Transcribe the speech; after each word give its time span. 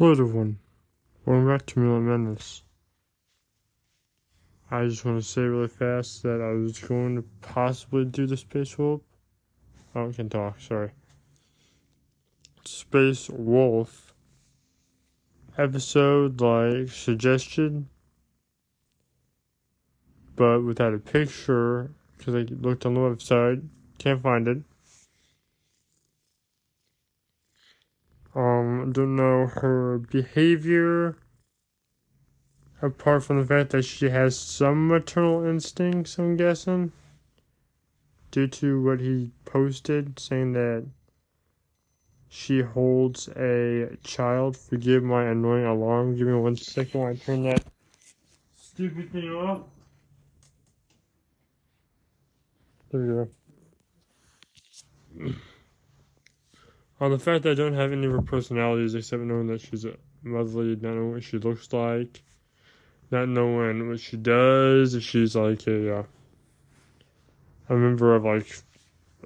Hello 0.00 0.12
everyone, 0.12 0.58
welcome 1.26 1.46
back 1.46 1.66
to 1.66 1.78
Midnight 1.78 2.18
Menace. 2.18 2.62
I 4.70 4.86
just 4.86 5.04
want 5.04 5.22
to 5.22 5.28
say 5.28 5.42
really 5.42 5.68
fast 5.68 6.22
that 6.22 6.40
I 6.40 6.52
was 6.52 6.78
going 6.78 7.16
to 7.16 7.24
possibly 7.42 8.06
do 8.06 8.26
the 8.26 8.38
Space 8.38 8.78
Wolf. 8.78 9.02
Oh, 9.94 10.08
I 10.08 10.12
can 10.12 10.30
talk, 10.30 10.58
sorry. 10.58 10.92
Space 12.64 13.28
Wolf 13.28 14.14
episode 15.58 16.40
like 16.40 16.88
suggestion, 16.88 17.90
but 20.34 20.62
without 20.62 20.94
a 20.94 20.98
picture 20.98 21.90
because 22.16 22.34
I 22.36 22.46
looked 22.54 22.86
on 22.86 22.94
the 22.94 23.00
website, 23.00 23.62
can't 23.98 24.22
find 24.22 24.48
it. 24.48 24.62
Um, 28.34 28.92
don't 28.92 29.16
know 29.16 29.46
her 29.46 29.98
behavior. 29.98 31.16
Apart 32.82 33.24
from 33.24 33.40
the 33.40 33.46
fact 33.46 33.70
that 33.70 33.82
she 33.82 34.08
has 34.08 34.38
some 34.38 34.88
maternal 34.88 35.44
instincts, 35.44 36.18
I'm 36.18 36.36
guessing. 36.36 36.92
Due 38.30 38.46
to 38.46 38.82
what 38.82 39.00
he 39.00 39.32
posted, 39.44 40.18
saying 40.18 40.52
that 40.52 40.86
she 42.28 42.62
holds 42.62 43.28
a 43.36 43.96
child. 44.04 44.56
Forgive 44.56 45.02
my 45.02 45.24
annoying 45.24 45.66
alarm. 45.66 46.16
Give 46.16 46.28
me 46.28 46.34
one 46.34 46.56
second 46.56 47.00
while 47.00 47.10
I 47.10 47.16
turn 47.16 47.42
that 47.42 47.64
stupid 48.56 49.12
thing 49.12 49.28
off. 49.30 49.62
There 52.90 53.28
we 55.18 55.26
go. 55.26 55.34
On 57.00 57.10
the 57.10 57.18
fact 57.18 57.44
that 57.44 57.52
I 57.52 57.54
don't 57.54 57.74
have 57.74 57.92
any 57.92 58.06
of 58.06 58.12
her 58.12 58.20
personalities 58.20 58.94
except 58.94 59.22
knowing 59.22 59.46
that 59.46 59.62
she's 59.62 59.86
a 59.86 59.96
motherly, 60.22 60.76
not 60.76 60.94
knowing 60.94 61.12
what 61.12 61.24
she 61.24 61.38
looks 61.38 61.72
like, 61.72 62.22
not 63.10 63.26
knowing 63.26 63.88
what 63.88 64.00
she 64.00 64.18
does, 64.18 64.94
if 64.94 65.02
she's 65.02 65.34
like 65.34 65.66
a, 65.66 66.00
uh, 66.00 66.02
a 67.70 67.74
member 67.74 68.14
of 68.14 68.24
like 68.24 68.54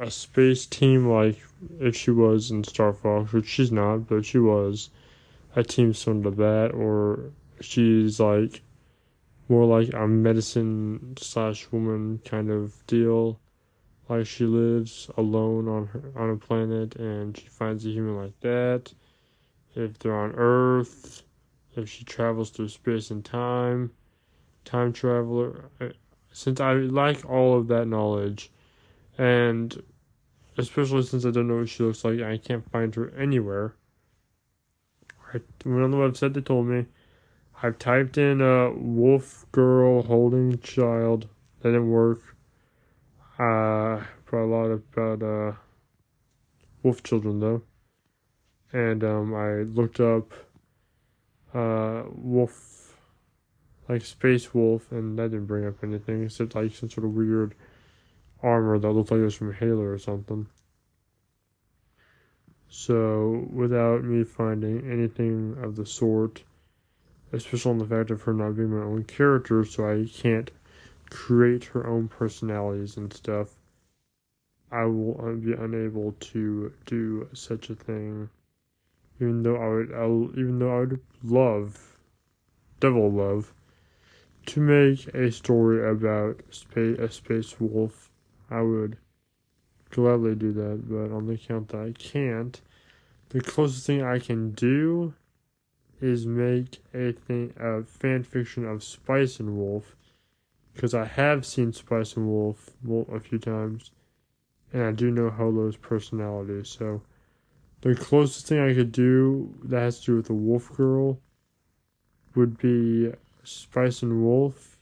a 0.00 0.10
space 0.10 0.66
team, 0.66 1.08
like 1.08 1.38
if 1.78 1.94
she 1.94 2.10
was 2.10 2.50
in 2.50 2.64
Star 2.64 2.92
Fox, 2.92 3.32
which 3.32 3.46
she's 3.46 3.70
not, 3.70 4.08
but 4.08 4.24
she 4.24 4.38
was 4.38 4.90
a 5.54 5.62
team 5.62 5.94
similar 5.94 6.30
to 6.30 6.36
that, 6.38 6.74
or 6.74 7.30
she's 7.60 8.18
like 8.18 8.62
more 9.48 9.64
like 9.64 9.94
a 9.94 10.08
medicine 10.08 11.14
slash 11.18 11.70
woman 11.70 12.20
kind 12.24 12.50
of 12.50 12.84
deal 12.88 13.38
like 14.10 14.26
she 14.26 14.44
lives 14.44 15.08
alone 15.16 15.68
on 15.68 15.86
her 15.86 16.12
on 16.16 16.30
a 16.30 16.36
planet 16.36 16.96
and 16.96 17.36
she 17.36 17.46
finds 17.46 17.86
a 17.86 17.90
human 17.90 18.16
like 18.16 18.38
that. 18.40 18.92
If 19.76 20.00
they're 20.00 20.16
on 20.16 20.34
Earth, 20.36 21.22
if 21.76 21.88
she 21.88 22.04
travels 22.04 22.50
through 22.50 22.70
space 22.70 23.12
and 23.12 23.24
time, 23.24 23.92
time 24.64 24.92
traveler. 24.92 25.70
Uh, 25.80 25.90
since 26.32 26.60
I 26.60 26.72
like 26.74 27.24
all 27.24 27.56
of 27.56 27.68
that 27.68 27.86
knowledge, 27.86 28.50
and 29.16 29.80
especially 30.58 31.02
since 31.04 31.24
I 31.24 31.30
don't 31.30 31.46
know 31.46 31.58
what 31.58 31.68
she 31.68 31.84
looks 31.84 32.04
like, 32.04 32.20
I 32.20 32.36
can't 32.36 32.68
find 32.70 32.92
her 32.96 33.10
anywhere. 33.16 33.74
I 35.32 35.40
went 35.64 35.84
on 35.84 35.90
the 35.92 35.96
website. 35.96 36.34
They 36.34 36.40
told 36.40 36.66
me. 36.66 36.86
I've 37.62 37.78
typed 37.78 38.16
in 38.16 38.40
a 38.40 38.72
wolf 38.72 39.46
girl 39.52 40.02
holding 40.02 40.58
child. 40.60 41.28
That 41.60 41.70
didn't 41.70 41.90
work 41.90 42.36
uh, 43.40 44.04
for 44.26 44.42
a 44.42 44.46
lot 44.46 44.70
about 44.70 45.22
uh, 45.22 45.52
wolf 46.82 47.02
children 47.02 47.40
though, 47.40 47.62
and 48.70 49.02
um, 49.02 49.34
I 49.34 49.62
looked 49.62 49.98
up 49.98 50.34
uh, 51.54 52.02
wolf, 52.12 52.98
like 53.88 54.04
space 54.04 54.52
wolf, 54.52 54.92
and 54.92 55.18
that 55.18 55.30
didn't 55.30 55.46
bring 55.46 55.66
up 55.66 55.82
anything 55.82 56.24
except 56.24 56.54
like 56.54 56.74
some 56.74 56.90
sort 56.90 57.06
of 57.06 57.14
weird 57.14 57.54
armor 58.42 58.78
that 58.78 58.90
looked 58.90 59.10
like 59.10 59.20
it 59.20 59.24
was 59.24 59.34
from 59.34 59.54
Halo 59.54 59.84
or 59.84 59.98
something. 59.98 60.46
So, 62.68 63.48
without 63.50 64.04
me 64.04 64.22
finding 64.22 64.88
anything 64.90 65.56
of 65.62 65.76
the 65.76 65.86
sort, 65.86 66.42
especially 67.32 67.70
on 67.70 67.78
the 67.78 67.86
fact 67.86 68.10
of 68.10 68.20
her 68.22 68.34
not 68.34 68.54
being 68.54 68.70
my 68.70 68.84
own 68.84 69.04
character, 69.04 69.64
so 69.64 69.90
I 69.90 70.06
can't 70.06 70.50
create 71.10 71.64
her 71.64 71.86
own 71.86 72.08
personalities 72.08 72.96
and 72.96 73.12
stuff, 73.12 73.56
I 74.72 74.84
will 74.84 75.36
be 75.36 75.52
unable 75.52 76.12
to 76.12 76.72
do 76.86 77.28
such 77.32 77.70
a 77.70 77.74
thing. 77.74 78.30
Even 79.20 79.42
though 79.42 79.56
I 79.56 79.68
would, 79.68 79.92
I'll, 79.92 80.30
even 80.38 80.58
though 80.58 80.74
I 80.74 80.80
would 80.80 81.00
love, 81.24 81.98
devil 82.78 83.10
love, 83.10 83.52
to 84.46 84.60
make 84.60 85.06
a 85.08 85.30
story 85.30 85.86
about 85.88 86.40
space, 86.50 86.98
a 86.98 87.10
space 87.10 87.60
wolf, 87.60 88.10
I 88.48 88.62
would 88.62 88.96
gladly 89.90 90.36
do 90.36 90.52
that. 90.52 90.88
But 90.88 91.14
on 91.14 91.26
the 91.26 91.34
account 91.34 91.68
that 91.68 91.80
I 91.80 91.92
can't, 91.92 92.60
the 93.30 93.40
closest 93.40 93.86
thing 93.86 94.02
I 94.02 94.18
can 94.18 94.52
do 94.52 95.14
is 96.00 96.26
make 96.26 96.82
a 96.94 97.12
thing, 97.12 97.52
a 97.58 97.82
fan 97.82 98.22
fiction 98.22 98.64
of 98.64 98.82
Spice 98.82 99.38
and 99.38 99.56
Wolf 99.56 99.96
because 100.74 100.94
I 100.94 101.04
have 101.04 101.44
seen 101.44 101.72
Spice 101.72 102.16
and 102.16 102.26
Wolf 102.26 102.70
a 103.12 103.20
few 103.20 103.38
times, 103.38 103.90
and 104.72 104.82
I 104.82 104.92
do 104.92 105.10
know 105.10 105.30
Holo's 105.30 105.76
personality. 105.76 106.64
So 106.64 107.02
the 107.80 107.94
closest 107.94 108.46
thing 108.46 108.60
I 108.60 108.74
could 108.74 108.92
do 108.92 109.54
that 109.64 109.80
has 109.80 110.00
to 110.00 110.06
do 110.06 110.16
with 110.16 110.26
the 110.26 110.34
Wolf 110.34 110.74
Girl 110.76 111.18
would 112.34 112.58
be 112.58 113.12
Spice 113.42 114.02
and 114.02 114.22
Wolf, 114.22 114.78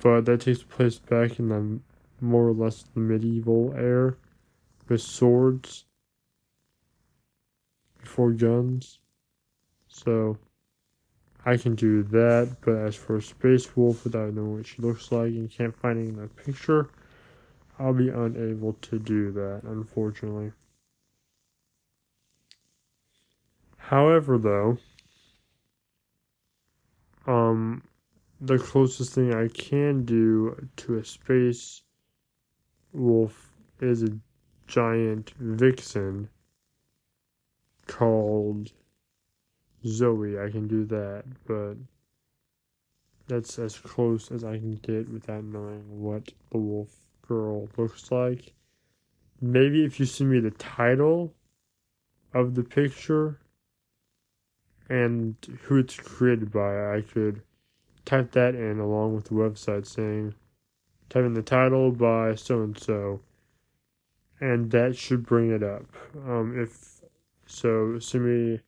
but 0.00 0.24
that 0.26 0.40
takes 0.42 0.62
place 0.62 0.98
back 0.98 1.38
in 1.38 1.48
the 1.48 1.80
more 2.20 2.48
or 2.48 2.52
less 2.52 2.84
the 2.94 3.00
medieval 3.00 3.74
era 3.76 4.14
with 4.88 5.00
swords 5.00 5.84
before 8.00 8.32
guns. 8.32 9.00
So 9.88 10.38
I 11.46 11.56
can 11.56 11.76
do 11.76 12.02
that, 12.02 12.56
but 12.62 12.74
as 12.74 12.96
for 12.96 13.18
a 13.18 13.22
Space 13.22 13.76
Wolf, 13.76 14.02
without 14.02 14.34
knowing 14.34 14.56
what 14.56 14.66
she 14.66 14.82
looks 14.82 15.12
like 15.12 15.28
and 15.28 15.48
can't 15.48 15.76
find 15.76 15.96
any 15.96 16.08
in 16.08 16.16
that 16.16 16.34
picture, 16.34 16.90
I'll 17.78 17.94
be 17.94 18.08
unable 18.08 18.72
to 18.72 18.98
do 18.98 19.30
that, 19.30 19.60
unfortunately. 19.62 20.50
However, 23.76 24.38
though, 24.38 24.78
um, 27.28 27.84
the 28.40 28.58
closest 28.58 29.14
thing 29.14 29.32
I 29.32 29.46
can 29.46 30.04
do 30.04 30.68
to 30.78 30.98
a 30.98 31.04
space 31.04 31.82
wolf 32.92 33.52
is 33.80 34.02
a 34.02 34.18
giant 34.66 35.30
vixen 35.38 36.28
called 37.86 38.72
Zoe, 39.86 40.38
I 40.38 40.50
can 40.50 40.66
do 40.66 40.84
that, 40.86 41.24
but 41.46 41.74
that's 43.28 43.58
as 43.58 43.78
close 43.78 44.30
as 44.30 44.44
I 44.44 44.58
can 44.58 44.74
get 44.76 45.08
without 45.08 45.44
knowing 45.44 46.00
what 46.00 46.32
the 46.50 46.58
wolf 46.58 46.94
girl 47.26 47.68
looks 47.76 48.10
like. 48.10 48.52
Maybe 49.40 49.84
if 49.84 50.00
you 50.00 50.06
send 50.06 50.30
me 50.30 50.40
the 50.40 50.52
title 50.52 51.34
of 52.32 52.54
the 52.54 52.62
picture 52.62 53.38
and 54.88 55.34
who 55.62 55.78
it's 55.78 55.96
created 55.96 56.52
by, 56.52 56.94
I 56.94 57.02
could 57.02 57.42
type 58.04 58.32
that 58.32 58.54
in 58.54 58.78
along 58.78 59.14
with 59.14 59.24
the 59.24 59.34
website 59.34 59.86
saying, 59.86 60.34
type 61.08 61.24
in 61.24 61.34
the 61.34 61.42
title 61.42 61.90
by 61.90 62.34
so 62.34 62.62
and 62.62 62.78
so, 62.78 63.20
and 64.40 64.70
that 64.70 64.96
should 64.96 65.26
bring 65.26 65.50
it 65.50 65.62
up. 65.62 65.84
Um, 66.26 66.58
if 66.58 67.00
so, 67.46 67.98
send 67.98 68.24
me 68.24 68.60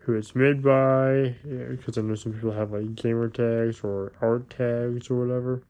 who 0.00 0.14
it's 0.14 0.34
made 0.34 0.62
by, 0.62 1.36
because 1.42 1.96
yeah, 1.96 2.02
I 2.02 2.06
know 2.06 2.14
some 2.14 2.32
people 2.32 2.52
have 2.52 2.72
like 2.72 2.94
gamer 2.94 3.28
tags 3.28 3.80
or 3.82 4.12
art 4.20 4.48
tags 4.48 5.10
or 5.10 5.26
whatever. 5.26 5.62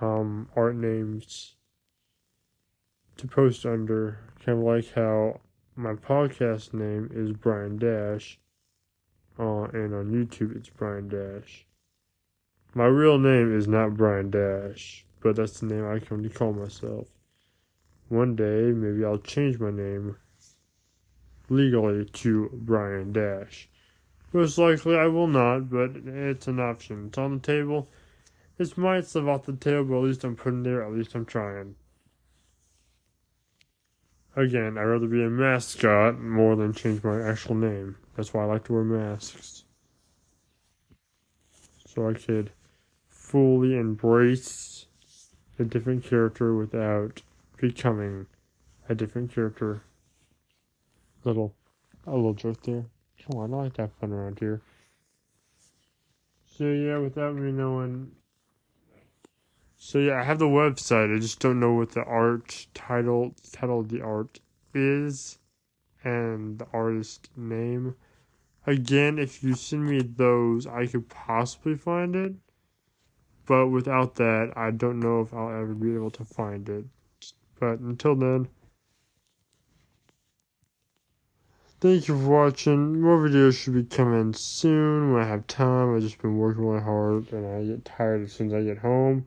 Um, 0.00 0.50
art 0.54 0.76
names 0.76 1.56
to 3.16 3.26
post 3.26 3.64
under, 3.64 4.18
kind 4.44 4.58
of 4.58 4.64
like 4.64 4.92
how 4.94 5.40
my 5.74 5.94
podcast 5.94 6.74
name 6.74 7.10
is 7.14 7.32
Brian 7.32 7.78
Dash, 7.78 8.38
uh, 9.38 9.64
and 9.72 9.94
on 9.94 10.10
YouTube 10.10 10.54
it's 10.54 10.68
Brian 10.68 11.08
Dash. 11.08 11.66
My 12.74 12.84
real 12.84 13.18
name 13.18 13.56
is 13.56 13.66
not 13.66 13.96
Brian 13.96 14.30
Dash, 14.30 15.06
but 15.20 15.36
that's 15.36 15.60
the 15.60 15.66
name 15.66 15.88
I 15.88 15.98
come 16.00 16.22
to 16.22 16.28
call 16.28 16.52
myself. 16.52 17.08
One 18.08 18.36
day, 18.36 18.72
maybe 18.72 19.04
I'll 19.04 19.18
change 19.18 19.58
my 19.58 19.70
name 19.70 20.16
legally 21.48 22.04
to 22.04 22.50
Brian 22.52 23.12
Dash. 23.12 23.68
Most 24.32 24.58
likely 24.58 24.96
I 24.96 25.06
will 25.06 25.28
not, 25.28 25.70
but 25.70 25.96
it's 25.96 26.46
an 26.46 26.60
option. 26.60 27.06
It's 27.06 27.18
on 27.18 27.34
the 27.34 27.40
table. 27.40 27.88
This 28.58 28.76
might 28.76 29.06
slip 29.06 29.26
off 29.26 29.46
the 29.46 29.52
table, 29.52 29.84
but 29.84 29.96
at 29.96 30.04
least 30.04 30.24
I'm 30.24 30.36
putting 30.36 30.62
there, 30.62 30.82
at 30.82 30.92
least 30.92 31.14
I'm 31.14 31.24
trying. 31.24 31.76
Again, 34.34 34.76
I'd 34.76 34.82
rather 34.82 35.06
be 35.06 35.24
a 35.24 35.30
mascot 35.30 36.20
more 36.20 36.56
than 36.56 36.74
change 36.74 37.02
my 37.02 37.22
actual 37.22 37.54
name. 37.54 37.96
That's 38.16 38.34
why 38.34 38.42
I 38.42 38.46
like 38.46 38.64
to 38.64 38.74
wear 38.74 38.84
masks. 38.84 39.64
So 41.86 42.08
I 42.08 42.12
could 42.12 42.50
fully 43.08 43.76
embrace 43.76 44.86
a 45.58 45.64
different 45.64 46.04
character 46.04 46.54
without 46.54 47.22
becoming 47.56 48.26
a 48.88 48.94
different 48.94 49.32
character. 49.32 49.82
Little, 51.26 51.56
a 52.06 52.14
little 52.14 52.34
joke 52.34 52.62
there. 52.62 52.84
Come 53.24 53.40
on, 53.40 53.52
I 53.52 53.64
like 53.64 53.72
to 53.74 53.82
have 53.82 53.92
fun 53.94 54.12
around 54.12 54.38
here. 54.38 54.62
So 56.46 56.66
yeah, 56.66 56.98
without 56.98 57.34
me 57.34 57.50
knowing. 57.50 58.12
So 59.76 59.98
yeah, 59.98 60.20
I 60.20 60.22
have 60.22 60.38
the 60.38 60.44
website. 60.44 61.12
I 61.12 61.18
just 61.18 61.40
don't 61.40 61.58
know 61.58 61.72
what 61.72 61.90
the 61.90 62.04
art 62.04 62.68
title 62.74 63.34
title 63.50 63.80
of 63.80 63.88
the 63.88 64.02
art 64.02 64.38
is, 64.72 65.40
and 66.04 66.60
the 66.60 66.68
artist 66.72 67.28
name. 67.36 67.96
Again, 68.64 69.18
if 69.18 69.42
you 69.42 69.54
send 69.54 69.84
me 69.84 70.02
those, 70.02 70.64
I 70.68 70.86
could 70.86 71.08
possibly 71.08 71.74
find 71.74 72.14
it. 72.14 72.34
But 73.46 73.66
without 73.66 74.14
that, 74.14 74.52
I 74.54 74.70
don't 74.70 75.00
know 75.00 75.22
if 75.22 75.34
I'll 75.34 75.50
ever 75.50 75.74
be 75.74 75.92
able 75.92 76.12
to 76.12 76.24
find 76.24 76.68
it. 76.68 76.84
But 77.58 77.80
until 77.80 78.14
then, 78.14 78.46
Thank 81.78 82.08
you 82.08 82.18
for 82.18 82.26
watching. 82.26 83.02
More 83.02 83.18
videos 83.18 83.58
should 83.58 83.74
be 83.74 83.84
coming 83.84 84.32
soon 84.32 85.12
when 85.12 85.22
I 85.22 85.26
have 85.26 85.46
time. 85.46 85.94
I've 85.94 86.00
just 86.00 86.16
been 86.22 86.38
working 86.38 86.64
really 86.64 86.82
hard 86.82 87.30
and 87.34 87.46
I 87.46 87.64
get 87.64 87.84
tired 87.84 88.22
as 88.22 88.32
soon 88.32 88.46
as 88.48 88.54
I 88.54 88.62
get 88.62 88.78
home. 88.78 89.26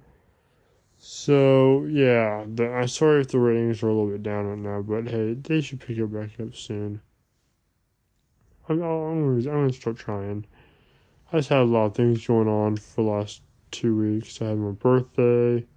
So, 0.98 1.86
yeah, 1.86 2.46
the, 2.48 2.72
I'm 2.74 2.88
sorry 2.88 3.22
if 3.22 3.28
the 3.28 3.40
ratings 3.40 3.84
are 3.84 3.90
a 3.90 3.94
little 3.94 4.10
bit 4.10 4.24
down 4.24 4.48
right 4.48 4.58
now, 4.58 4.82
but 4.82 5.08
hey, 5.08 5.36
they 5.36 5.62
should 5.62 5.80
pick 5.80 6.00
it 6.00 6.08
back 6.08 6.40
up 6.40 6.56
soon. 6.56 7.02
I'm, 8.68 8.82
I'm, 8.82 9.38
I'm 9.38 9.42
gonna 9.44 9.72
start 9.72 9.98
trying. 9.98 10.46
I 11.32 11.38
just 11.38 11.50
had 11.50 11.60
a 11.60 11.64
lot 11.66 11.86
of 11.86 11.96
things 11.96 12.26
going 12.26 12.48
on 12.48 12.78
for 12.78 13.04
the 13.04 13.10
last 13.12 13.44
two 13.70 13.96
weeks. 13.96 14.42
I 14.42 14.46
had 14.46 14.58
my 14.58 14.72
birthday. 14.72 15.68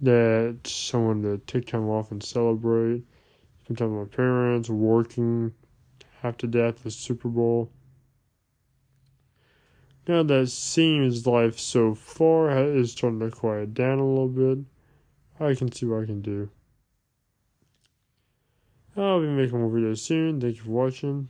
That 0.00 0.58
someone 0.64 1.22
to 1.22 1.38
take 1.46 1.68
time 1.68 1.88
off 1.88 2.10
and 2.10 2.22
celebrate 2.22 3.04
spend 3.70 3.78
time 3.78 3.96
with 3.96 4.10
my 4.10 4.16
parents, 4.16 4.68
working 4.68 5.52
half 6.22 6.36
to 6.36 6.48
death 6.48 6.82
the 6.82 6.90
Super 6.90 7.28
Bowl. 7.28 7.70
Now 10.08 10.24
that 10.24 10.48
seems 10.48 11.24
life 11.24 11.58
so 11.58 11.94
far 11.94 12.50
is 12.58 12.90
starting 12.90 13.20
to 13.20 13.30
quiet 13.30 13.74
down 13.74 14.00
a 14.00 14.06
little 14.06 14.28
bit. 14.28 14.58
I 15.38 15.54
can 15.54 15.70
see 15.70 15.86
what 15.86 16.02
I 16.02 16.06
can 16.06 16.20
do. 16.20 16.50
I'll 18.96 19.20
be 19.20 19.28
making 19.28 19.60
more 19.60 19.70
videos 19.70 19.98
soon. 19.98 20.40
Thank 20.40 20.56
you 20.56 20.62
for 20.62 20.70
watching. 20.70 21.28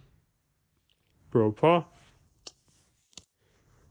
Bro 1.31 1.53
Pa. 1.53 1.85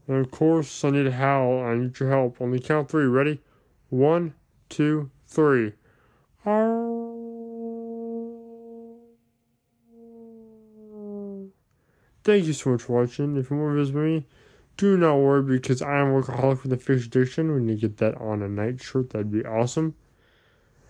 And 0.08 0.16
of 0.16 0.30
course, 0.32 0.84
I 0.84 0.90
need 0.90 1.06
a 1.06 1.12
howl. 1.12 1.62
I 1.62 1.76
need 1.76 2.00
your 2.00 2.10
help. 2.10 2.40
On 2.40 2.50
the 2.50 2.58
count 2.58 2.90
three. 2.90 3.06
Ready? 3.06 3.40
One, 3.90 4.34
two, 4.68 5.10
three. 5.28 5.74
Arr. 6.44 7.09
Thank 12.22 12.44
you 12.44 12.52
so 12.52 12.70
much 12.70 12.82
for 12.82 13.00
watching. 13.00 13.36
If 13.36 13.50
you 13.50 13.56
want 13.56 13.72
to 13.72 13.80
visit 13.80 13.94
me, 13.94 14.26
do 14.76 14.96
not 14.96 15.16
worry 15.16 15.42
because 15.42 15.80
I 15.80 16.00
am 16.00 16.08
workaholic 16.08 16.62
with 16.62 16.72
a 16.72 16.76
fish 16.76 17.06
addiction. 17.06 17.52
When 17.52 17.68
you 17.68 17.76
get 17.76 17.96
that 17.98 18.16
on 18.16 18.42
a 18.42 18.48
night 18.48 18.82
shirt, 18.82 19.10
that'd 19.10 19.30
be 19.30 19.44
awesome. 19.44 19.94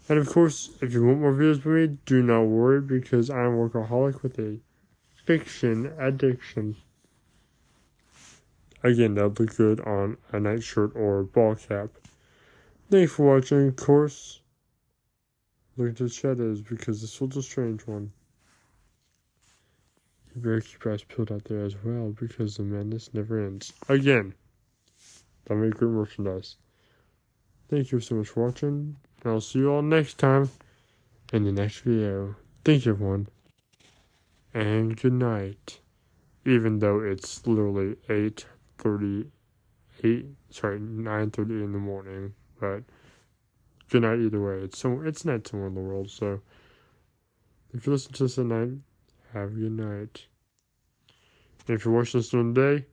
And 0.08 0.18
of 0.18 0.28
course, 0.28 0.70
if 0.80 0.92
you 0.92 1.04
want 1.04 1.20
more 1.20 1.32
videos 1.32 1.62
from 1.62 1.74
me, 1.74 1.98
do 2.04 2.22
not 2.22 2.42
worry 2.42 2.80
because 2.80 3.30
I 3.30 3.44
am 3.44 3.52
workaholic 3.52 4.22
with 4.22 4.38
a 4.40 4.58
fiction 5.24 5.92
addiction. 5.98 6.76
Again, 8.82 9.14
that 9.14 9.22
would 9.22 9.40
look 9.40 9.56
good 9.56 9.80
on 9.82 10.16
a 10.32 10.40
night 10.40 10.64
shirt 10.64 10.96
or 10.96 11.22
ball 11.22 11.54
cap. 11.54 11.90
Thanks 12.90 13.12
for 13.12 13.36
watching, 13.36 13.68
of 13.68 13.76
course. 13.76 14.40
Look 15.76 15.90
at 15.90 15.96
the 15.96 16.08
shadows 16.08 16.60
because 16.60 17.00
this 17.00 17.20
was 17.20 17.36
a 17.36 17.42
strange 17.42 17.86
one. 17.86 18.10
Your 20.36 20.60
eyes 20.86 21.04
peeled 21.04 21.32
out 21.32 21.44
there 21.44 21.64
as 21.64 21.76
well 21.82 22.10
because 22.18 22.56
the 22.56 22.62
madness 22.62 23.10
never 23.12 23.44
ends. 23.44 23.72
Again, 23.88 24.34
that 25.46 25.56
make 25.56 25.74
great 25.74 25.90
merchandise. 25.90 26.56
Thank 27.68 27.92
you 27.92 28.00
so 28.00 28.14
much 28.14 28.28
for 28.28 28.46
watching, 28.46 28.96
and 29.22 29.32
I'll 29.32 29.40
see 29.40 29.60
you 29.60 29.72
all 29.72 29.82
next 29.82 30.18
time 30.18 30.50
in 31.32 31.44
the 31.44 31.52
next 31.52 31.80
video. 31.80 32.36
Thank 32.64 32.86
you, 32.86 32.92
everyone, 32.92 33.28
and 34.54 34.96
good 34.96 35.12
night. 35.12 35.80
Even 36.46 36.78
though 36.78 37.00
it's 37.00 37.46
literally 37.46 37.96
8.30, 38.08 39.26
8, 40.02 40.26
sorry, 40.50 40.78
9.30 40.78 41.38
in 41.64 41.72
the 41.72 41.78
morning, 41.78 42.34
but 42.58 42.82
good 43.90 44.02
night 44.02 44.20
either 44.20 44.42
way. 44.42 44.64
It's 44.64 44.78
somewhere, 44.78 45.06
it's 45.06 45.24
night 45.24 45.46
somewhere 45.46 45.68
in 45.68 45.74
the 45.74 45.80
world, 45.80 46.10
so 46.10 46.40
if 47.74 47.86
you 47.86 47.92
listen 47.92 48.12
to 48.14 48.22
this 48.24 48.38
at 48.38 48.46
night, 48.46 48.70
have 49.32 49.52
a 49.52 49.54
good 49.54 49.72
night. 49.72 50.26
If 51.68 51.84
you're 51.84 51.94
watching 51.94 52.20
this 52.20 52.30
during 52.30 52.54
the 52.54 52.60
day, 52.60 52.86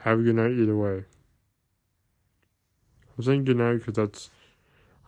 have 0.00 0.18
a 0.18 0.22
good 0.22 0.36
night 0.36 0.52
either 0.52 0.76
way. 0.76 1.04
I'm 3.16 3.24
saying 3.24 3.44
good 3.44 3.58
night 3.58 3.78
because 3.78 3.94
that's, 3.94 4.30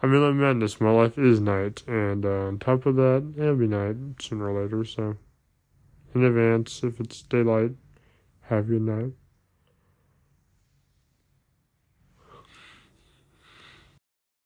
I 0.03 0.07
mean, 0.07 0.23
like 0.23 0.35
madness. 0.35 0.81
My 0.81 0.91
life 0.91 1.19
is 1.19 1.41
night, 1.41 1.83
and 1.87 2.25
uh, 2.25 2.47
on 2.47 2.59
top 2.59 2.87
of 2.87 2.97
that, 2.97 3.35
it'll 3.37 3.57
be 3.57 3.67
night 3.67 3.97
sooner 4.21 4.51
or 4.51 4.63
later. 4.63 4.85
So, 4.85 5.17
in 6.15 6.25
advance, 6.25 6.83
if 6.85 7.01
it's 7.01 7.23
daylight, 7.23 7.73
have 8.43 8.67
a 8.67 8.73
good 8.73 8.83
night. 8.83 9.13